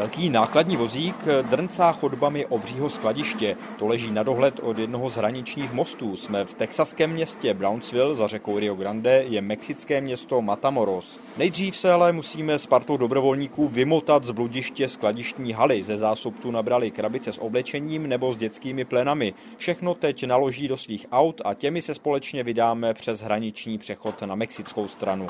[0.00, 1.16] Velký nákladní vozík
[1.50, 3.56] drncá chodbami obřího skladiště.
[3.78, 6.16] To leží na dohled od jednoho z hraničních mostů.
[6.16, 11.20] Jsme v texaském městě Brownsville, za řekou Rio Grande je mexické město Matamoros.
[11.36, 15.82] Nejdřív se ale musíme s partou dobrovolníků vymotat z bludiště skladištní haly.
[15.82, 19.34] Ze zásob tu nabrali krabice s oblečením nebo s dětskými plenami.
[19.56, 24.34] Všechno teď naloží do svých aut a těmi se společně vydáme přes hraniční přechod na
[24.34, 25.26] mexickou stranu.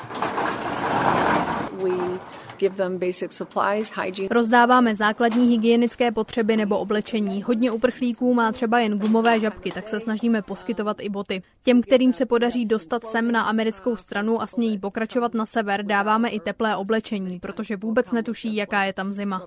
[4.31, 7.43] Rozdáváme základní hygienické potřeby nebo oblečení.
[7.43, 11.41] Hodně uprchlíků má třeba jen gumové žabky, tak se snažíme poskytovat i boty.
[11.63, 16.29] Těm, kterým se podaří dostat sem na americkou stranu a smějí pokračovat na sever, dáváme
[16.29, 19.43] i teplé oblečení, protože vůbec netuší, jaká je tam zima.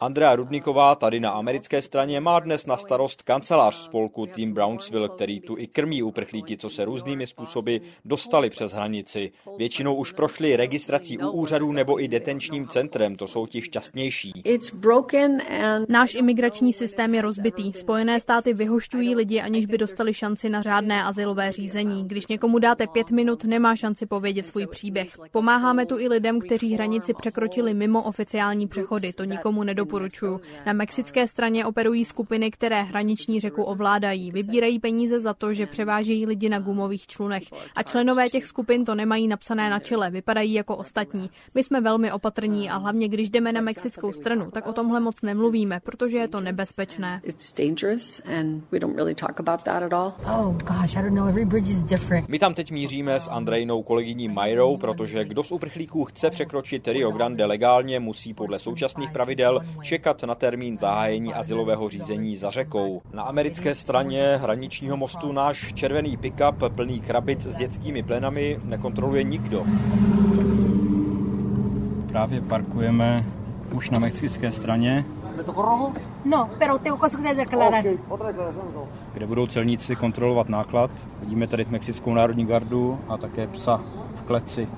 [0.00, 5.40] Andrea Rudniková tady na americké straně má dnes na starost kancelář spolku Team Brownsville, který
[5.40, 9.32] tu i krmí uprchlíky, co se různými způsoby dostali přes hranici.
[9.58, 14.42] Většinou už prošli registrací u úřadů nebo i detenčním centrem, to jsou ti šťastnější.
[15.88, 17.72] Náš imigrační systém je rozbitý.
[17.72, 22.08] Spojené státy vyhošťují lidi, aniž by dostali šanci na řádné asilové řízení.
[22.08, 25.08] Když někomu dáte pět minut, nemá šanci povědět svůj příběh.
[25.30, 30.40] Pomáháme tu i lidem, kteří hranici překročili mimo oficiální přechody, to nikomu nedoporučuju.
[30.66, 34.30] Na mexické straně operují skupiny, které hraniční řeku ovládají.
[34.30, 37.42] Vybírají peníze za to, že převážejí lidi na gumových člunech.
[37.74, 41.15] A členové těch skupin to nemají napsané na čele, vypadají jako ostatní.
[41.54, 45.22] My jsme velmi opatrní a hlavně když jdeme na mexickou stranu, tak o tomhle moc
[45.22, 47.20] nemluvíme, protože je to nebezpečné.
[52.28, 57.10] My tam teď míříme s Andrejnou kolegyní Majrou, protože kdo z uprchlíků chce překročit Rio
[57.10, 63.02] Grande legálně, musí podle současných pravidel čekat na termín zahájení asilového řízení za řekou.
[63.12, 69.66] Na americké straně hraničního mostu náš červený pick-up plný krabic s dětskými plenami nekontroluje nikdo
[72.16, 73.24] právě parkujeme
[73.72, 75.04] už na mexické straně.
[76.24, 77.84] No, pero tengo cosas que declarar.
[79.12, 80.90] Kde budou celníci kontrolovat náklad.
[81.20, 83.80] Vidíme tady Mexickou národní gardu a také psa
[84.14, 84.68] v kleci.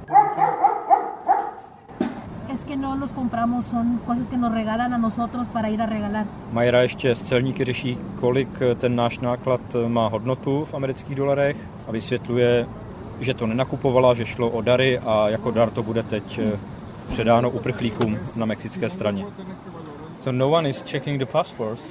[2.54, 5.86] Es que no los compramos, son cosas que nos regalan a nosotros para ir a
[5.86, 6.26] regalar.
[6.52, 11.56] Majra ještě s celníky řeší, kolik ten náš náklad má hodnotu v amerických dolarech
[11.88, 12.66] a vysvětluje,
[13.20, 16.40] že to nenakupovala, že šlo o dary a jako dar to bude teď
[17.12, 19.24] předáno uprchlíkům na mexické straně.
[20.24, 21.82] So no one is checking the passports.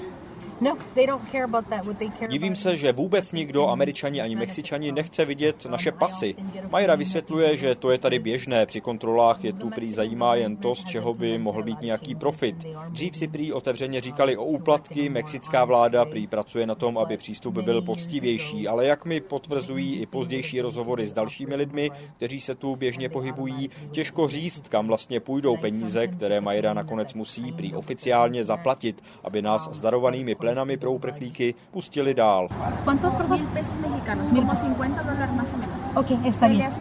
[2.30, 6.36] Divím se, že vůbec nikdo, američani ani mexičani, nechce vidět naše pasy.
[6.70, 8.66] Majra vysvětluje, že to je tady běžné.
[8.66, 12.56] Při kontrolách je tu prý zajímá jen to, z čeho by mohl být nějaký profit.
[12.90, 17.58] Dřív si prý otevřeně říkali o úplatky, mexická vláda prý pracuje na tom, aby přístup
[17.58, 22.76] byl poctivější, ale jak mi potvrzují i pozdější rozhovory s dalšími lidmi, kteří se tu
[22.76, 29.02] běžně pohybují, těžko říct, kam vlastně půjdou peníze, které Majra nakonec musí prý oficiálně zaplatit,
[29.24, 32.50] aby nás s darovanými plenami pro uprchlíky pustili dál.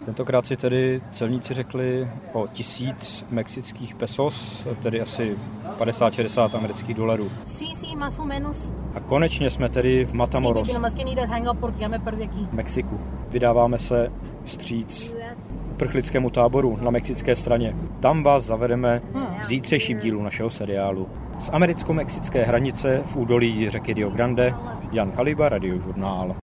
[0.05, 5.37] Tentokrát si tedy celníci řekli o tisíc mexických pesos, tedy asi
[5.79, 7.29] 50-60 amerických dolarů.
[8.93, 10.69] A konečně jsme tedy v Matamoros,
[12.49, 12.99] v Mexiku.
[13.29, 14.11] Vydáváme se
[14.45, 15.13] vstříc
[15.71, 17.75] uprchlickému táboru na mexické straně.
[17.99, 19.01] Tam vás zavedeme
[19.41, 21.09] v zítřejším dílu našeho seriálu.
[21.39, 24.53] Z americko-mexické hranice v údolí řeky Rio Grande
[24.91, 26.35] Jan Kaliba, Radiožurnál.